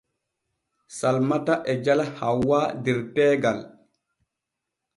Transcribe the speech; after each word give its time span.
Salmata 0.97 1.53
e 1.71 1.75
jala 1.85 2.05
Hawwq 2.17 2.65
der 2.83 2.99
teegal. 3.13 3.59